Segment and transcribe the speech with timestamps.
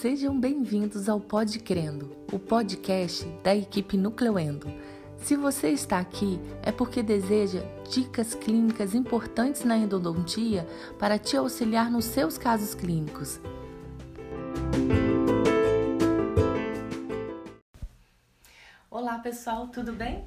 [0.00, 4.68] sejam bem-vindos ao Pod Crendo, o podcast da equipe Nucleuendo.
[5.16, 10.64] Se você está aqui, é porque deseja dicas clínicas importantes na endodontia
[11.00, 13.40] para te auxiliar nos seus casos clínicos.
[18.88, 20.24] Olá pessoal, tudo bem?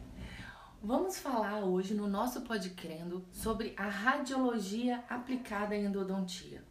[0.83, 6.61] Vamos falar hoje no nosso Podcrendo sobre a radiologia aplicada em endodontia.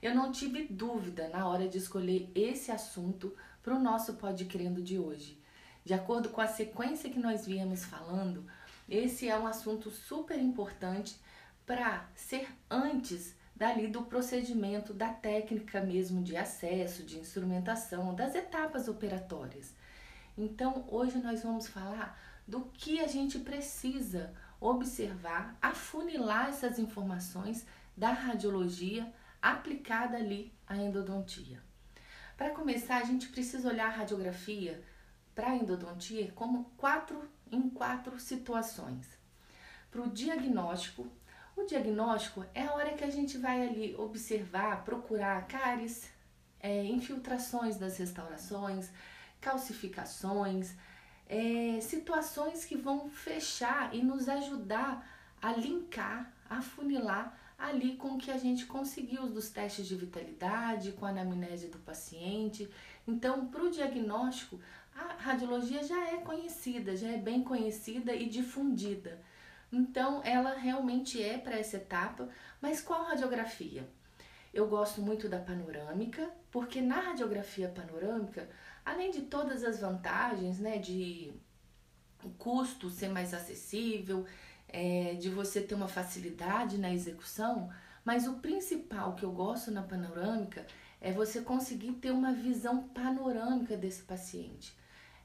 [0.00, 4.96] Eu não tive dúvida na hora de escolher esse assunto para o nosso Podcrendo de
[4.96, 5.36] hoje.
[5.84, 8.46] De acordo com a sequência que nós viemos falando,
[8.88, 11.18] esse é um assunto super importante
[11.66, 18.86] para ser antes dali do procedimento, da técnica mesmo de acesso, de instrumentação, das etapas
[18.86, 19.74] operatórias.
[20.36, 28.12] Então, hoje nós vamos falar do que a gente precisa observar, afunilar essas informações da
[28.12, 31.62] radiologia aplicada ali à endodontia.
[32.36, 34.82] Para começar, a gente precisa olhar a radiografia
[35.34, 39.06] para a endodontia como quatro em quatro situações.
[39.90, 41.06] Para o diagnóstico,
[41.56, 46.08] o diagnóstico é a hora que a gente vai ali observar, procurar cáries,
[46.60, 48.90] é, infiltrações das restaurações,
[49.40, 50.74] calcificações,
[51.28, 55.06] é, situações que vão fechar e nos ajudar
[55.40, 60.92] a linkar, a funilar ali com o que a gente conseguiu dos testes de vitalidade,
[60.92, 62.70] com a anamnese do paciente.
[63.06, 64.60] Então, para o diagnóstico,
[64.94, 69.20] a radiologia já é conhecida, já é bem conhecida e difundida.
[69.72, 72.28] Então, ela realmente é para essa etapa,
[72.60, 73.88] mas qual radiografia?
[74.54, 78.48] Eu gosto muito da panorâmica, porque na radiografia panorâmica,
[78.84, 81.32] além de todas as vantagens, né, de
[82.24, 84.24] o custo ser mais acessível,
[84.68, 87.70] é, de você ter uma facilidade na execução,
[88.04, 90.66] mas o principal que eu gosto na panorâmica
[91.00, 94.76] é você conseguir ter uma visão panorâmica desse paciente,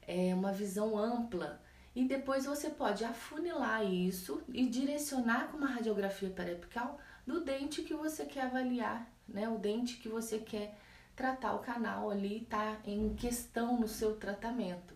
[0.06, 1.60] é uma visão ampla.
[1.94, 7.94] E depois você pode afunilar isso e direcionar com uma radiografia periapical do dente que
[7.94, 9.48] você quer avaliar, né?
[9.48, 10.76] O dente que você quer
[11.14, 14.94] tratar o canal ali, tá em questão no seu tratamento.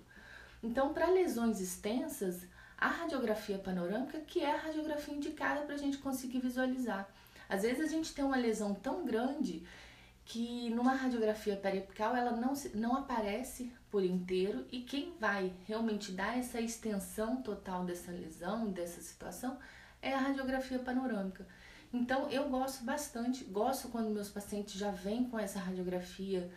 [0.62, 2.46] Então, para lesões extensas,
[2.78, 7.08] a radiografia panorâmica, que é a radiografia indicada para a gente conseguir visualizar.
[7.48, 9.66] Às vezes a gente tem uma lesão tão grande
[10.24, 16.38] que numa radiografia periapical ela não, não aparece por inteiro e quem vai realmente dar
[16.38, 19.58] essa extensão total dessa lesão, dessa situação,
[20.02, 21.46] é a radiografia panorâmica.
[21.92, 26.50] Então eu gosto bastante, gosto quando meus pacientes já vêm com essa radiografia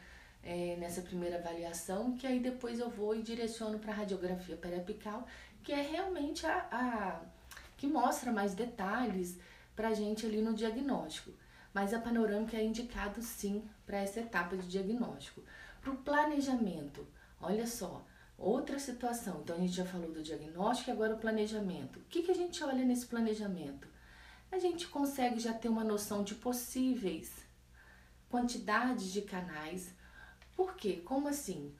[0.43, 5.25] é, nessa primeira avaliação, que aí depois eu vou e direciono para a radiografia periapical
[5.63, 7.21] que é realmente a, a
[7.77, 9.39] que mostra mais detalhes
[9.75, 11.31] para a gente ali no diagnóstico.
[11.73, 15.41] Mas a panorâmica é indicado sim para essa etapa de diagnóstico.
[15.81, 17.07] Para o planejamento,
[17.39, 18.05] olha só,
[18.37, 19.41] outra situação.
[19.41, 21.99] Então a gente já falou do diagnóstico e agora o planejamento.
[21.99, 23.87] O que, que a gente olha nesse planejamento?
[24.51, 27.31] A gente consegue já ter uma noção de possíveis
[28.29, 29.93] quantidades de canais.
[30.55, 31.01] Por quê?
[31.05, 31.73] Como assim?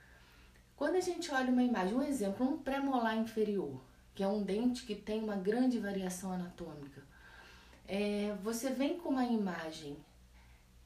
[0.82, 3.80] Quando a gente olha uma imagem, um exemplo, um pré-molar inferior,
[4.16, 7.04] que é um dente que tem uma grande variação anatômica,
[7.88, 9.96] é, você vem com uma imagem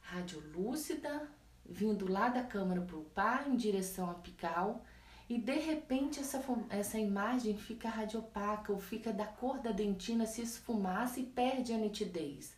[0.02, 1.30] radiolúcida,
[1.66, 4.84] vindo lá da câmara pulpar em direção apical,
[5.30, 10.42] e de repente essa, essa imagem fica radiopaca ou fica da cor da dentina, se
[10.42, 12.54] esfumaça e perde a nitidez.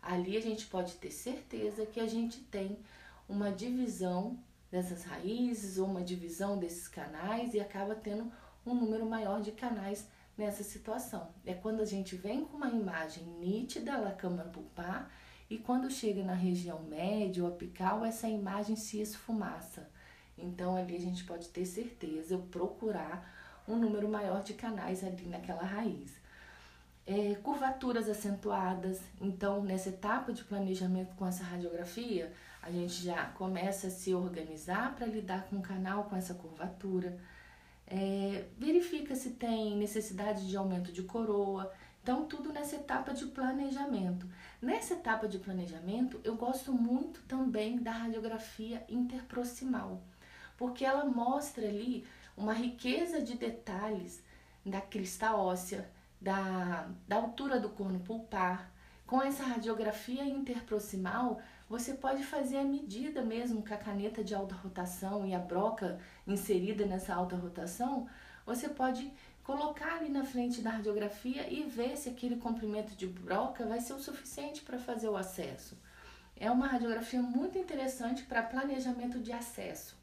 [0.00, 2.78] Ali a gente pode ter certeza que a gente tem
[3.28, 4.38] uma divisão
[4.72, 8.32] dessas raízes ou uma divisão desses canais e acaba tendo
[8.64, 11.28] um número maior de canais nessa situação.
[11.44, 15.10] É quando a gente vem com uma imagem nítida da câmara pulpar
[15.50, 19.90] e quando chega na região média ou apical, essa imagem se esfumaça.
[20.38, 23.30] Então ali a gente pode ter certeza, procurar
[23.68, 26.20] um número maior de canais ali naquela raiz.
[27.04, 33.88] É, curvaturas acentuadas, então nessa etapa de planejamento com essa radiografia, a gente já começa
[33.88, 37.18] a se organizar para lidar com o canal com essa curvatura.
[37.86, 41.72] É, verifica se tem necessidade de aumento de coroa.
[42.02, 44.26] Então, tudo nessa etapa de planejamento.
[44.60, 50.00] Nessa etapa de planejamento, eu gosto muito também da radiografia interproximal,
[50.56, 52.06] porque ela mostra ali
[52.36, 54.22] uma riqueza de detalhes
[54.64, 58.70] da crista óssea, da, da altura do corno pulpar.
[59.04, 61.40] Com essa radiografia interproximal,
[61.72, 65.98] você pode fazer a medida mesmo com a caneta de alta rotação e a broca
[66.26, 68.06] inserida nessa alta rotação.
[68.44, 69.10] Você pode
[69.42, 73.94] colocar ali na frente da radiografia e ver se aquele comprimento de broca vai ser
[73.94, 75.78] o suficiente para fazer o acesso.
[76.36, 79.96] é uma radiografia muito interessante para planejamento de acesso.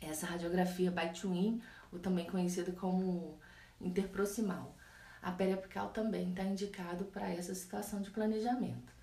[0.00, 1.62] Essa radiografia by twin,
[1.92, 3.38] ou também conhecida como
[3.80, 4.74] interproximal.
[5.22, 8.93] A periapical também está indicado para essa situação de planejamento.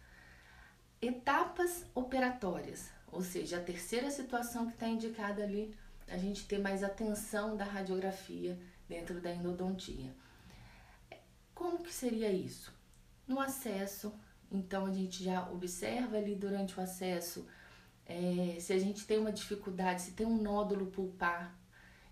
[1.01, 5.75] Etapas operatórias, ou seja, a terceira situação que está indicada ali,
[6.07, 10.13] a gente ter mais atenção da radiografia dentro da endodontia.
[11.55, 12.73] Como que seria isso?
[13.27, 14.13] No acesso,
[14.51, 17.47] então a gente já observa ali durante o acesso
[18.05, 21.55] é, se a gente tem uma dificuldade, se tem um nódulo pulpar,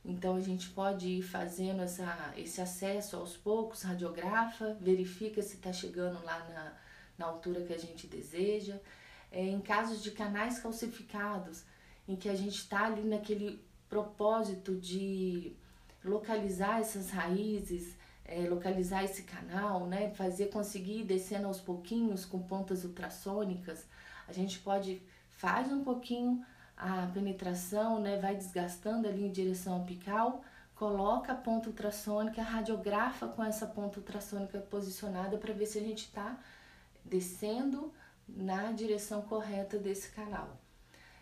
[0.03, 5.73] então a gente pode ir fazendo essa, esse acesso aos poucos, radiografa, verifica se está
[5.73, 6.73] chegando lá na,
[7.19, 8.79] na altura que a gente deseja.
[9.31, 11.63] É, em casos de canais calcificados,
[12.07, 15.53] em que a gente está ali naquele propósito de
[16.03, 17.95] localizar essas raízes,
[18.25, 20.11] é, localizar esse canal, né?
[20.11, 23.85] Fazer conseguir ir descendo aos pouquinhos com pontas ultrassônicas.
[24.27, 25.01] A gente pode
[25.31, 26.45] faz um pouquinho
[26.77, 28.17] a penetração, né?
[28.17, 30.43] Vai desgastando ali em direção apical,
[30.75, 36.05] coloca a ponta ultrassônica, radiografa com essa ponta ultrassônica posicionada para ver se a gente
[36.05, 36.37] está
[37.03, 37.93] descendo
[38.27, 40.59] na direção correta desse canal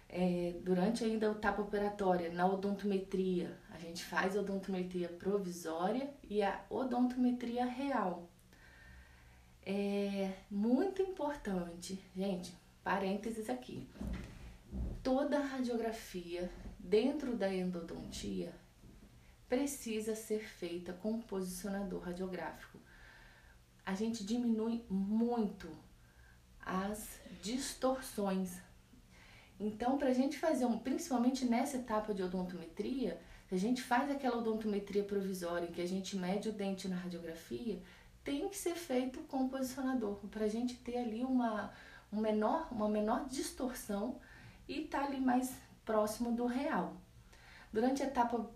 [0.10, 6.42] é, durante ainda a etapa operatória, na odontometria, a gente faz a odontometria provisória e
[6.42, 8.30] a odontometria real.
[9.66, 12.54] É muito importante, gente,
[12.84, 13.86] parênteses aqui.
[15.04, 18.54] Toda radiografia dentro da endodontia
[19.50, 22.80] precisa ser feita com posicionador radiográfico.
[23.88, 25.68] A gente diminui muito
[26.60, 28.68] as distorções
[29.60, 33.20] então, para a gente fazer um, principalmente nessa etapa de odontometria,
[33.50, 36.96] se a gente faz aquela odontometria provisória em que a gente mede o dente na
[36.96, 37.82] radiografia,
[38.24, 41.72] tem que ser feito com o posicionador, para a gente ter ali uma,
[42.12, 44.20] um menor, uma menor distorção
[44.68, 46.96] e estar tá ali mais próximo do real.
[47.74, 48.50] Durante a etapa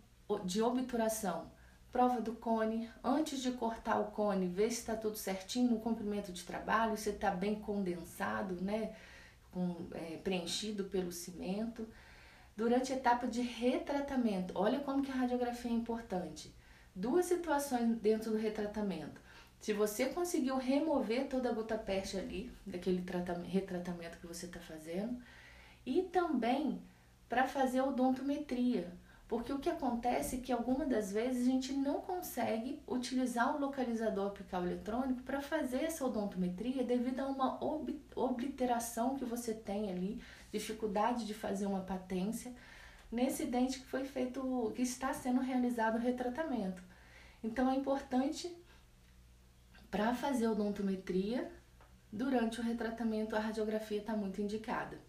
[0.45, 1.50] de obturação,
[1.91, 6.31] prova do cone, antes de cortar o cone, ver se está tudo certinho no comprimento
[6.31, 8.95] de trabalho, se está bem condensado, né?
[9.51, 11.87] com, é, preenchido pelo cimento.
[12.55, 16.53] Durante a etapa de retratamento, olha como que a radiografia é importante.
[16.95, 19.21] Duas situações dentro do retratamento.
[19.59, 23.03] Se você conseguiu remover toda a gota peste ali, daquele
[23.47, 25.21] retratamento que você está fazendo,
[25.85, 26.81] e também
[27.29, 28.91] para fazer odontometria,
[29.31, 33.61] porque o que acontece é que algumas das vezes a gente não consegue utilizar o
[33.61, 39.89] localizador apical eletrônico para fazer essa odontometria devido a uma ob obliteração que você tem
[39.89, 42.53] ali, dificuldade de fazer uma patência
[43.09, 46.83] nesse dente que foi feito, que está sendo realizado o retratamento.
[47.41, 48.53] Então é importante
[49.89, 51.49] para fazer odontometria,
[52.11, 54.99] durante o retratamento a radiografia está muito indicada.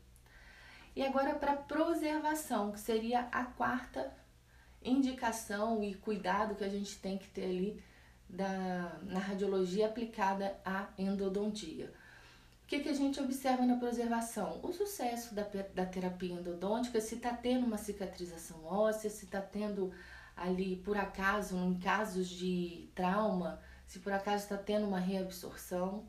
[0.94, 4.12] E agora para preservação, que seria a quarta
[4.84, 7.82] indicação e cuidado que a gente tem que ter ali
[8.28, 11.92] da, na radiologia aplicada à endodontia.
[12.64, 14.60] O que, que a gente observa na preservação?
[14.62, 15.42] O sucesso da,
[15.74, 19.92] da terapia endodôntica, se está tendo uma cicatrização óssea, se está tendo
[20.34, 26.06] ali, por acaso, em casos de trauma, se por acaso está tendo uma reabsorção.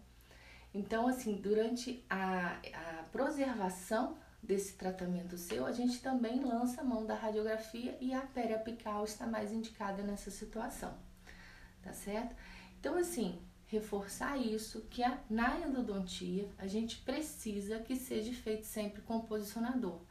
[0.73, 7.05] Então, assim, durante a, a preservação desse tratamento seu, a gente também lança a mão
[7.05, 10.93] da radiografia e a periapical está mais indicada nessa situação,
[11.81, 12.35] tá certo?
[12.77, 19.01] Então, assim, reforçar isso, que a, na endodontia a gente precisa que seja feito sempre
[19.01, 20.01] com posicionador.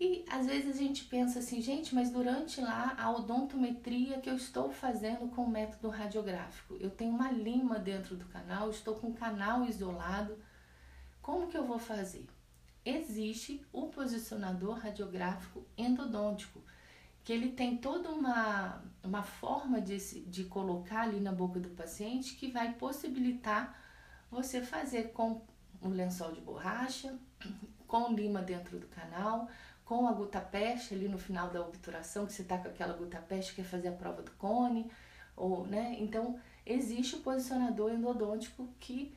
[0.00, 4.34] E às vezes a gente pensa assim, gente, mas durante lá a odontometria que eu
[4.34, 9.08] estou fazendo com o método radiográfico, eu tenho uma lima dentro do canal, estou com
[9.08, 10.36] o canal isolado,
[11.20, 12.26] como que eu vou fazer?
[12.84, 16.60] Existe o posicionador radiográfico endodôntico,
[17.24, 19.96] que ele tem toda uma, uma forma de,
[20.26, 23.78] de colocar ali na boca do paciente que vai possibilitar
[24.30, 25.42] você fazer com
[25.80, 27.16] um lençol de borracha,
[27.86, 29.48] com lima dentro do canal,
[29.84, 33.62] com a gutapeste ali no final da obturação, que você está com aquela gutapeste que
[33.62, 34.90] quer fazer a prova do cone,
[35.36, 35.96] ou, né?
[35.98, 39.14] Então, existe o posicionador endodôntico que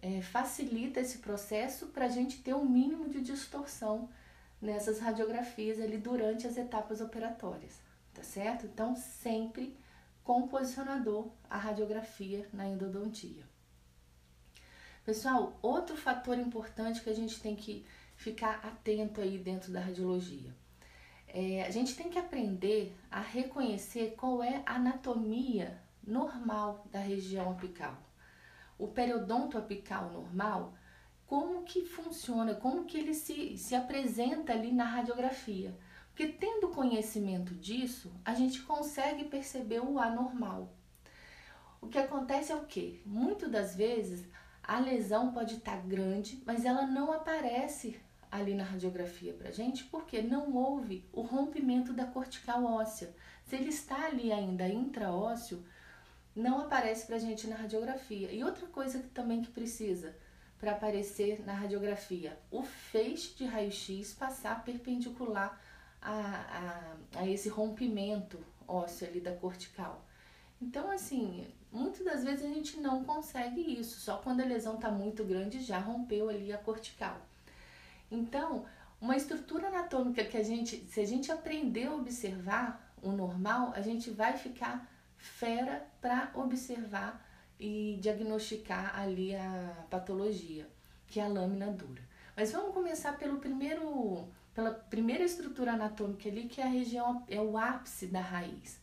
[0.00, 4.08] é, facilita esse processo para a gente ter um mínimo de distorção
[4.60, 7.80] nessas radiografias ali durante as etapas operatórias,
[8.12, 8.66] tá certo?
[8.66, 9.76] Então, sempre
[10.24, 13.44] com posicionador a radiografia na endodontia.
[15.04, 20.54] Pessoal, outro fator importante que a gente tem que ficar atento aí dentro da radiologia.
[21.28, 27.52] É, a gente tem que aprender a reconhecer qual é a anatomia normal da região
[27.52, 27.96] apical.
[28.78, 30.74] O periodonto apical normal
[31.28, 35.78] como que funciona, como que ele se, se apresenta ali na radiografia.
[36.08, 40.72] Porque tendo conhecimento disso, a gente consegue perceber o anormal.
[41.80, 43.02] O que acontece é o que?
[43.04, 44.26] Muitas das vezes
[44.62, 49.84] a lesão pode estar tá grande, mas ela não aparece ali na radiografia para gente
[49.84, 53.14] porque não houve o rompimento da cortical óssea.
[53.44, 55.62] Se ele está ali ainda intraósseo,
[56.38, 58.30] não aparece para gente na radiografia.
[58.30, 60.14] E outra coisa que também que precisa
[60.58, 65.60] para aparecer na radiografia, o feixe de raio-x passar perpendicular
[66.00, 70.04] a, a, a esse rompimento ósseo ali da cortical.
[70.62, 74.90] Então, assim, muitas das vezes a gente não consegue isso, só quando a lesão está
[74.90, 77.20] muito grande já rompeu ali a cortical.
[78.10, 78.64] Então,
[79.00, 83.80] uma estrutura anatômica que a gente, se a gente aprender a observar o normal, a
[83.80, 84.88] gente vai ficar
[85.18, 87.24] fera para observar
[87.58, 90.66] e diagnosticar ali a patologia,
[91.06, 92.02] que é a lâmina dura.
[92.36, 97.40] Mas vamos começar pelo primeiro, pela primeira estrutura anatômica ali, que é a região, é
[97.40, 98.80] o ápice da raiz.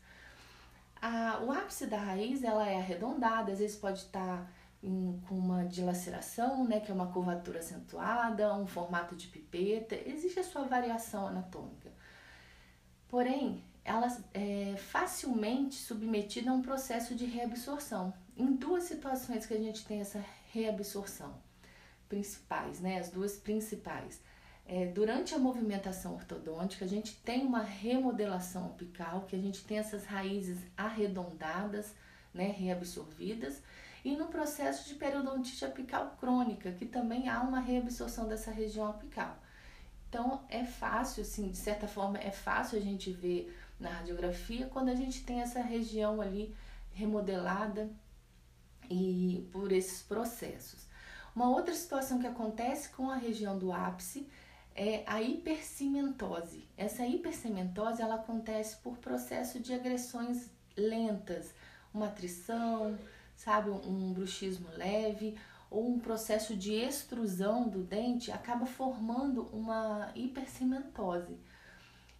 [1.02, 4.48] A, o ápice da raiz, ela é arredondada, às vezes pode estar tá
[5.28, 10.44] com uma dilaceração, né, que é uma curvatura acentuada, um formato de pipeta, existe a
[10.44, 11.92] sua variação anatômica.
[13.08, 18.12] Porém, ela é facilmente submetida a um processo de reabsorção.
[18.36, 21.34] Em duas situações que a gente tem essa reabsorção
[22.10, 24.20] principais, né, as duas principais.
[24.66, 29.78] É, durante a movimentação ortodôntica, a gente tem uma remodelação apical, que a gente tem
[29.78, 31.94] essas raízes arredondadas,
[32.34, 33.62] né, reabsorvidas,
[34.04, 39.38] e no processo de periodontite apical crônica, que também há uma reabsorção dessa região apical.
[40.10, 44.90] Então é fácil, assim, de certa forma, é fácil a gente ver na radiografia quando
[44.90, 46.54] a gente tem essa região ali
[46.94, 47.90] remodelada
[48.90, 50.86] e por esses processos.
[51.36, 54.28] Uma outra situação que acontece com a região do ápice
[54.74, 56.68] é a hipercimentose.
[56.78, 61.54] Essa hipercimentose ela acontece por processo de agressões lentas,
[61.94, 62.98] uma atrição,
[63.36, 65.38] sabe, um bruxismo leve
[65.70, 71.38] ou um processo de extrusão do dente acaba formando uma hipercimentose.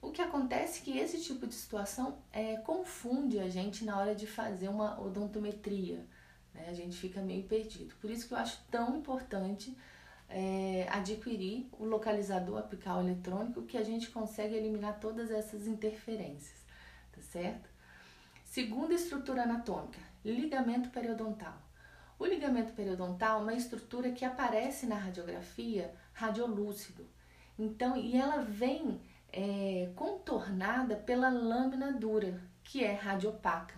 [0.06, 4.14] O que acontece é que esse tipo de situação é, confunde a gente na hora
[4.14, 6.06] de fazer uma odontometria.
[6.54, 6.68] Né?
[6.70, 7.96] A gente fica meio perdido.
[8.00, 9.76] Por isso que eu acho tão importante
[10.30, 16.60] é, adquirir o localizador apical eletrônico que a gente consegue eliminar todas essas interferências,
[17.12, 17.68] tá certo?
[18.44, 21.58] Segunda estrutura anatômica, ligamento periodontal.
[22.20, 27.06] O ligamento periodontal é uma estrutura que aparece na radiografia radiolúcido.
[27.58, 29.02] Então, e ela vem
[29.36, 33.76] é, contornada pela lâmina dura, que é radiopaca.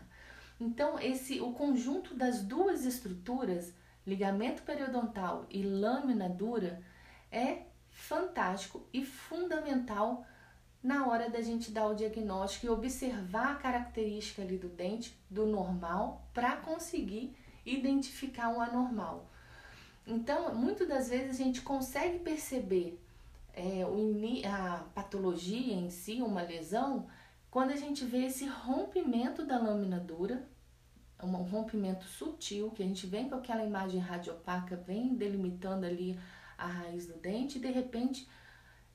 [0.60, 3.74] Então, esse o conjunto das duas estruturas,
[4.06, 6.82] ligamento periodontal e lâmina dura,
[7.32, 10.26] é fantástico e fundamental
[10.82, 15.48] na hora da gente dar o diagnóstico e observar a característica ali do dente, do
[15.48, 17.36] normal, para conseguir
[17.66, 19.28] identificar o anormal.
[20.06, 23.02] Então, muitas das vezes a gente consegue perceber
[23.58, 27.08] é, a patologia em si, uma lesão,
[27.50, 30.48] quando a gente vê esse rompimento da lâmina dura,
[31.24, 36.20] um rompimento sutil, que a gente vem com aquela imagem radiopaca, vem delimitando ali
[36.56, 38.30] a raiz do dente e de repente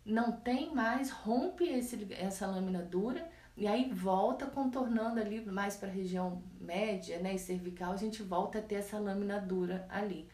[0.04, 5.88] não tem mais, rompe esse, essa lâmina dura e aí volta contornando ali mais para
[5.88, 10.28] a região média né, e cervical, a gente volta a ter essa lâmina dura ali.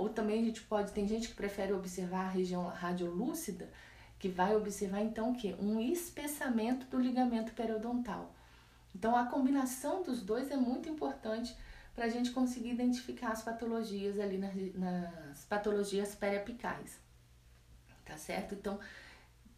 [0.00, 3.68] Ou também a gente pode, tem gente que prefere observar a região radiolúcida,
[4.18, 5.52] que vai observar então que?
[5.60, 8.34] Um espessamento do ligamento periodontal.
[8.94, 11.54] Então a combinação dos dois é muito importante
[11.94, 16.98] para a gente conseguir identificar as patologias ali nas, nas patologias periapicais.
[18.06, 18.54] Tá certo?
[18.54, 18.80] Então,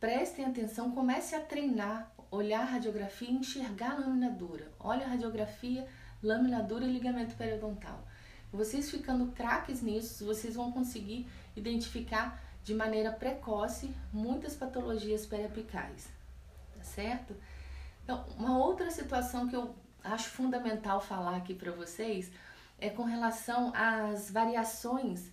[0.00, 4.72] prestem atenção, comece a treinar, olhar a radiografia e enxergar a lâmina dura.
[4.80, 5.86] Olha a radiografia,
[6.20, 8.04] lâmina dura e ligamento periodontal.
[8.52, 16.08] Vocês ficando craques nisso, vocês vão conseguir identificar de maneira precoce muitas patologias periapicais,
[16.76, 17.34] tá certo?
[18.04, 22.30] Então, uma outra situação que eu acho fundamental falar aqui para vocês
[22.78, 25.30] é com relação às variações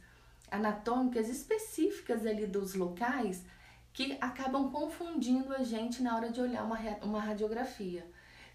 [0.52, 3.44] anatômicas específicas ali dos locais
[3.92, 8.10] que acabam confundindo a gente na hora de olhar uma, uma radiografia.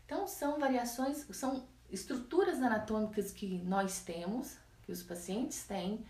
[0.06, 6.04] Então, são variações, são estruturas anatômicas que nós temos, que os pacientes têm,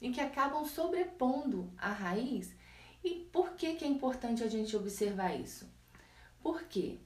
[0.00, 2.54] e que acabam sobrepondo a raiz.
[3.04, 5.66] E por que, que é importante a gente observar isso?
[6.42, 6.98] Porque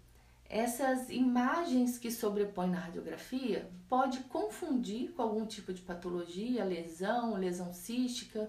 [0.49, 7.73] essas imagens que sobrepõem na radiografia pode confundir com algum tipo de patologia, lesão, lesão
[7.73, 8.49] cística,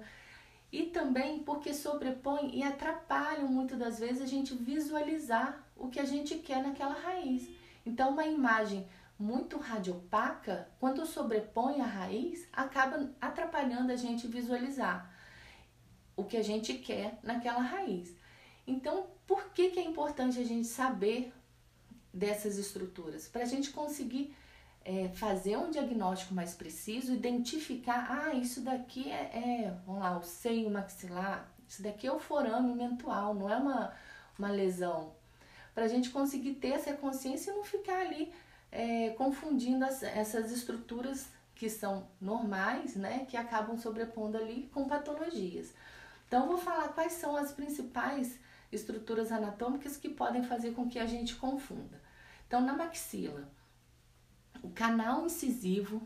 [0.71, 6.05] e também porque sobrepõe e atrapalham muitas das vezes a gente visualizar o que a
[6.05, 7.49] gente quer naquela raiz.
[7.85, 8.85] Então, uma imagem
[9.19, 15.11] muito radiopaca, quando sobrepõe a raiz, acaba atrapalhando a gente visualizar
[16.15, 18.15] o que a gente quer naquela raiz.
[18.65, 21.33] Então, por que, que é importante a gente saber
[22.13, 23.27] dessas estruturas?
[23.27, 24.35] Para a gente conseguir
[24.83, 30.23] é, fazer um diagnóstico mais preciso, identificar, ah, isso daqui é, é, vamos lá, o
[30.23, 33.93] seio maxilar, isso daqui é o forame mental, não é uma,
[34.37, 35.13] uma lesão.
[35.73, 38.31] Para a gente conseguir ter essa consciência e não ficar ali
[38.71, 45.73] é, confundindo as, essas estruturas que são normais, né, que acabam sobrepondo ali com patologias.
[46.27, 48.39] Então, vou falar quais são as principais
[48.71, 52.01] estruturas anatômicas que podem fazer com que a gente confunda.
[52.47, 53.49] Então, na maxila,
[54.61, 56.01] o canal incisivo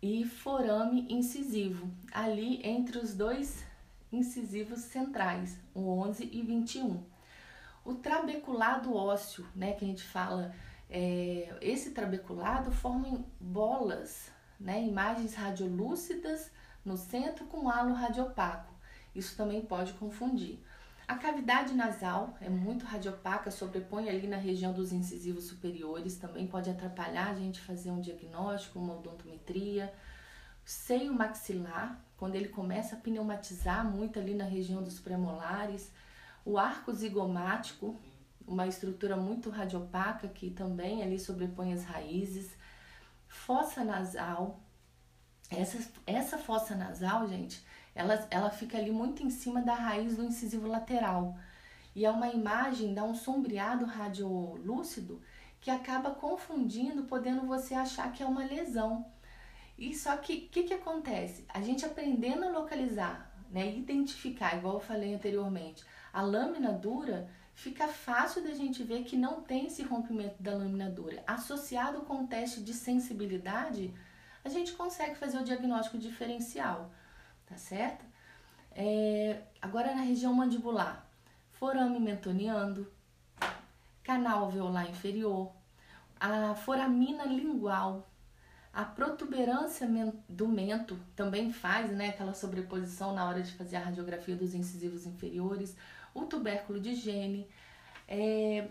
[0.00, 3.64] e forame incisivo, ali entre os dois
[4.12, 7.02] incisivos centrais, o 11 e 21.
[7.84, 10.54] O trabeculado ósseo, né, que a gente fala,
[10.90, 16.50] é, esse trabeculado forma bolas, né, imagens radiolúcidas
[16.84, 18.74] no centro com halo radiopaco.
[19.14, 20.58] Isso também pode confundir.
[21.06, 26.70] A cavidade nasal é muito radiopaca, sobrepõe ali na região dos incisivos superiores, também pode
[26.70, 29.92] atrapalhar a gente fazer um diagnóstico, uma odontometria.
[30.64, 35.90] Seio maxilar, quando ele começa a pneumatizar muito ali na região dos premolares.
[36.44, 37.98] O arco zigomático,
[38.46, 42.56] uma estrutura muito radiopaca que também ali sobrepõe as raízes.
[43.28, 44.60] Fossa nasal.
[45.50, 50.24] Essa, essa fossa nasal, gente, ela, ela fica ali muito em cima da raiz do
[50.24, 51.36] incisivo lateral.
[51.94, 55.20] E é uma imagem, dá um sombreado radiolúcido
[55.60, 59.06] que acaba confundindo, podendo você achar que é uma lesão.
[59.76, 61.44] E só que o que, que acontece?
[61.48, 67.28] A gente aprendendo a localizar, né, identificar, igual eu falei anteriormente, a lâmina dura,
[67.60, 71.22] fica fácil da gente ver que não tem esse rompimento da lâmina dura.
[71.26, 73.92] Associado com o teste de sensibilidade,
[74.44, 76.90] a gente consegue fazer o diagnóstico diferencial
[77.50, 78.04] tá certo?
[78.70, 81.04] É, agora na região mandibular,
[81.50, 82.86] forame mentoniano,
[84.04, 85.50] canal alveolar inferior,
[86.18, 88.08] a foramina lingual,
[88.72, 89.88] a protuberância
[90.28, 95.06] do mento também faz né, aquela sobreposição na hora de fazer a radiografia dos incisivos
[95.06, 95.76] inferiores,
[96.14, 97.48] o tubérculo de gene,
[98.08, 98.68] é,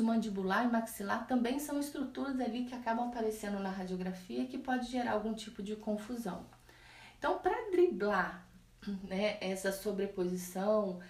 [0.00, 5.12] mandibular e maxilar também são estruturas ali que acabam aparecendo na radiografia que pode gerar
[5.12, 6.46] algum tipo de confusão.
[7.18, 8.46] Então, para driblar
[9.04, 11.00] né, essa sobreposição,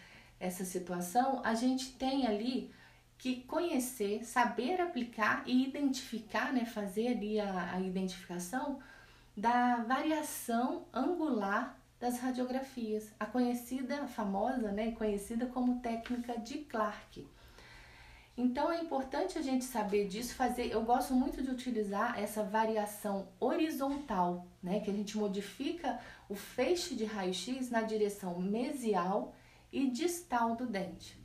[0.41, 2.73] essa situação, a gente tem ali
[3.17, 8.81] que conhecer, saber aplicar e identificar, né, fazer ali a, a identificação
[9.37, 17.27] da variação angular das radiografias, a conhecida, famosa, né, conhecida como técnica de Clark.
[18.37, 20.73] Então é importante a gente saber disso, fazer.
[20.73, 24.81] Eu gosto muito de utilizar essa variação horizontal, né?
[24.81, 29.35] Que a gente modifica o feixe de raio-x na direção mesial
[29.71, 31.21] e distal do dente.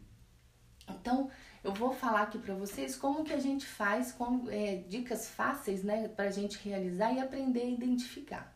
[0.90, 1.30] Então,
[1.64, 5.84] eu vou falar aqui para vocês como que a gente faz, com é, dicas fáceis,
[5.84, 8.54] né, para a gente realizar e aprender a identificar.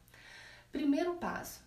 [0.71, 1.61] Primeiro passo,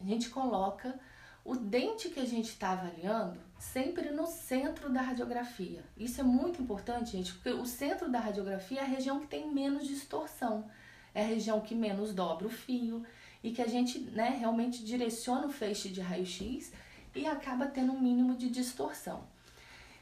[0.00, 0.98] a gente coloca
[1.44, 5.84] o dente que a gente está avaliando sempre no centro da radiografia.
[5.96, 9.50] Isso é muito importante, gente, porque o centro da radiografia é a região que tem
[9.50, 10.68] menos distorção,
[11.14, 13.04] é a região que menos dobra o fio
[13.42, 16.72] e que a gente né, realmente direciona o feixe de raio-x
[17.14, 19.24] e acaba tendo um mínimo de distorção.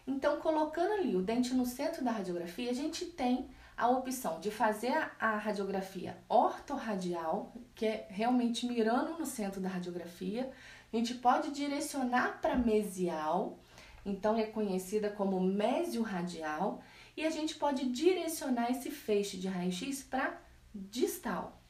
[0.07, 4.51] Então, colocando ali o dente no centro da radiografia, a gente tem a opção de
[4.51, 10.51] fazer a radiografia ortorradial, que é realmente mirando no centro da radiografia,
[10.93, 13.59] a gente pode direcionar para mesial,
[14.07, 16.83] então é conhecida como mesio-radial,
[17.17, 20.41] e a gente pode direcionar esse feixe de raio-x para
[20.73, 21.61] distal.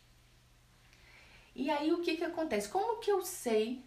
[1.54, 2.68] E aí o que, que acontece?
[2.68, 3.82] Como que eu sei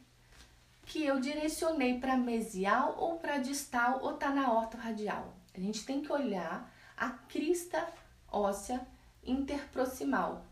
[0.85, 5.35] que eu direcionei para mesial ou para distal ou está na ortorradial?
[5.53, 7.87] A gente tem que olhar a crista
[8.31, 8.85] óssea
[9.23, 10.45] interproximal.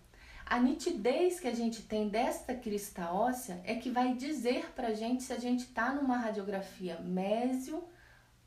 [0.45, 4.93] A nitidez que a gente tem desta crista óssea é que vai dizer para a
[4.93, 7.83] gente se a gente está numa radiografia mésio,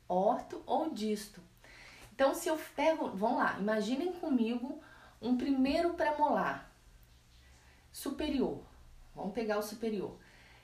[0.07, 1.41] orto ou disto.
[2.13, 4.81] Então, se eu pego, vamos lá, imaginem comigo
[5.21, 6.71] um primeiro premolar
[7.91, 8.61] superior.
[9.13, 10.17] Vamos pegar o superior.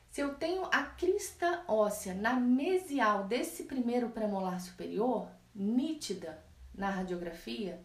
[0.10, 6.42] Se eu tenho a crista óssea na mesial desse primeiro premolar superior, nítida
[6.74, 7.82] na radiografia,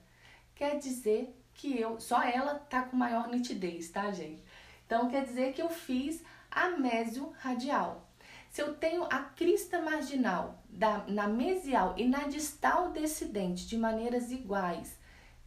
[0.60, 4.44] quer dizer que eu, só ela tá com maior nitidez, tá, gente?
[4.84, 8.06] Então quer dizer que eu fiz a mesio-radial.
[8.50, 13.78] Se eu tenho a crista marginal da, na mesial e na distal desse dente de
[13.78, 14.98] maneiras iguais,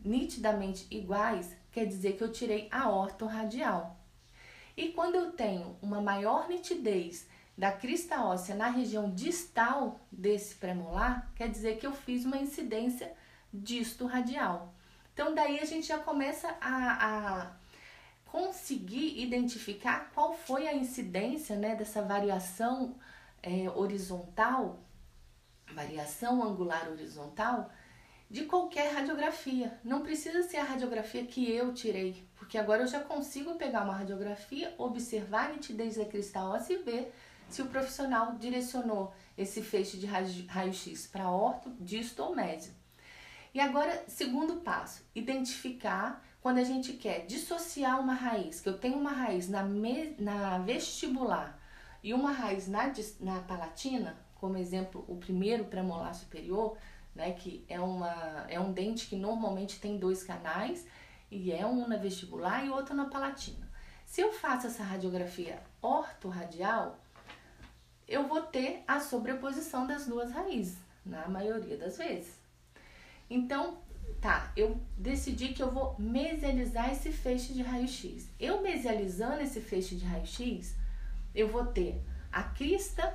[0.03, 3.95] nitidamente iguais, quer dizer que eu tirei a ortorradial.
[4.75, 11.31] E quando eu tenho uma maior nitidez da crista óssea na região distal desse premolar,
[11.35, 13.13] quer dizer que eu fiz uma incidência
[13.53, 14.73] disto-radial.
[15.13, 17.51] Então, daí a gente já começa a, a
[18.25, 22.95] conseguir identificar qual foi a incidência né, dessa variação
[23.43, 24.79] é, horizontal,
[25.71, 27.69] variação angular horizontal,
[28.27, 29.79] de qualquer radiografia.
[29.83, 33.93] Não precisa ser a radiografia que eu tirei, porque agora eu já consigo pegar uma
[33.93, 37.13] radiografia, observar a nitidez da cristal óssea e ver
[37.47, 42.73] se o profissional direcionou esse feixe de raio-x para orto, disto ou médio.
[43.53, 48.97] E agora, segundo passo, identificar quando a gente quer dissociar uma raiz, que eu tenho
[48.97, 51.59] uma raiz na, me, na vestibular
[52.01, 56.77] e uma raiz na, na palatina, como exemplo, o primeiro premolar superior,
[57.15, 60.85] né, que é, uma, é um dente que normalmente tem dois canais,
[61.29, 63.69] e é um na vestibular e outro na palatina.
[64.05, 66.99] Se eu faço essa radiografia ortorradial,
[68.07, 72.42] eu vou ter a sobreposição das duas raízes, na maioria das vezes.
[73.33, 73.79] Então,
[74.21, 78.29] tá, eu decidi que eu vou mesializar esse feixe de raio-x.
[78.39, 80.75] Eu mesializando esse feixe de raio-x,
[81.33, 81.99] eu vou ter
[82.31, 83.11] a crista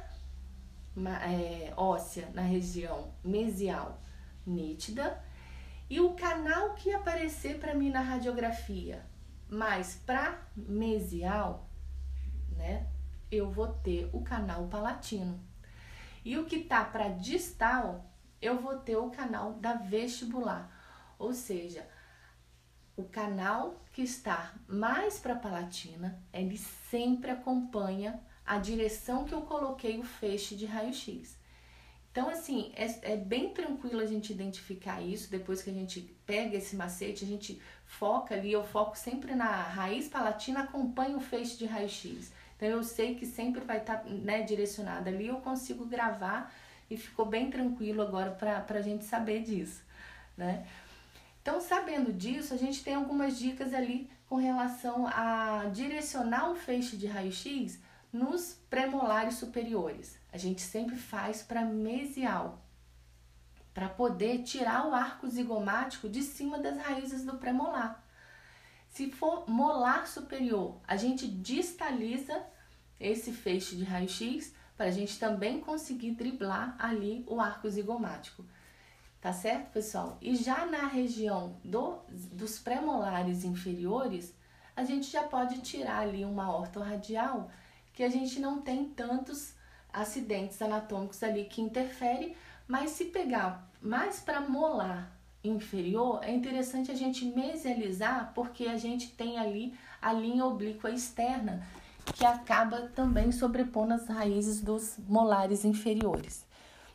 [1.24, 4.02] é, óssea na região mesial
[4.44, 5.22] nítida
[5.88, 9.06] e o canal que aparecer para mim na radiografia,
[9.48, 11.70] mas para mesial,
[12.56, 12.88] né,
[13.30, 15.38] eu vou ter o canal palatino.
[16.24, 18.04] E o que tá para distal,
[18.40, 20.70] eu vou ter o canal da vestibular.
[21.18, 21.86] Ou seja,
[22.96, 29.42] o canal que está mais para a palatina, ele sempre acompanha a direção que eu
[29.42, 31.38] coloquei o feixe de raio-x.
[32.10, 35.30] Então, assim, é, é, bem tranquilo a gente identificar isso.
[35.30, 38.50] Depois que a gente pega esse macete, a gente foca ali.
[38.50, 42.32] Eu foco sempre na raiz palatina, acompanha o feixe de raio-x.
[42.56, 45.28] Então, eu sei que sempre vai estar tá, né, direcionado ali.
[45.28, 46.52] Eu consigo gravar
[46.90, 49.82] e ficou bem tranquilo agora para a gente saber disso,
[50.36, 50.66] né?
[51.42, 56.96] Então, sabendo disso, a gente tem algumas dicas ali com relação a direcionar o feixe
[56.96, 57.78] de raio-x
[58.12, 60.18] nos premolares superiores.
[60.32, 62.62] A gente sempre faz para mesial,
[63.72, 68.04] para poder tirar o arco zigomático de cima das raízes do premolar.
[68.90, 72.42] Se for molar superior, a gente distaliza
[72.98, 78.44] esse feixe de raio-x para a gente também conseguir driblar ali o arco zigomático.
[79.20, 80.16] Tá certo, pessoal?
[80.22, 84.32] E já na região do, dos premolares inferiores,
[84.76, 87.50] a gente já pode tirar ali uma ortorradial
[87.92, 89.52] que a gente não tem tantos
[89.92, 92.36] acidentes anatômicos ali que interferem,
[92.68, 95.10] mas se pegar mais para molar
[95.42, 101.66] inferior, é interessante a gente mesializar porque a gente tem ali a linha oblíqua externa
[102.14, 106.46] que acaba também sobrepondo as raízes dos molares inferiores.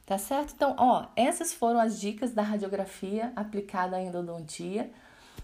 [0.05, 0.53] Tá certo?
[0.53, 4.91] Então, ó, essas foram as dicas da radiografia aplicada à endodontia.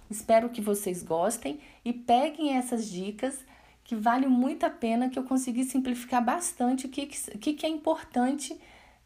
[0.10, 3.46] Espero que vocês gostem e peguem essas dicas
[3.84, 7.70] que vale muito a pena, que eu consegui simplificar bastante o que, que, que é
[7.70, 8.60] importante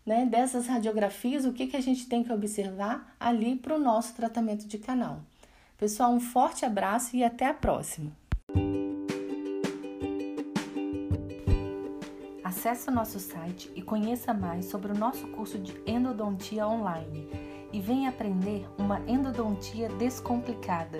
[0.05, 4.13] né, dessas radiografias, o que, que a gente tem que observar ali para o nosso
[4.13, 5.21] tratamento de canal.
[5.77, 8.11] Pessoal, um forte abraço e até a próxima!
[12.63, 17.27] Acesse o nosso site e conheça mais sobre o nosso curso de endodontia online
[17.73, 20.97] e venha aprender uma endodontia descomplicada